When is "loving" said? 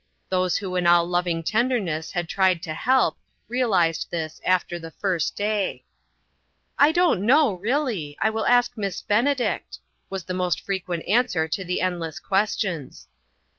1.05-1.43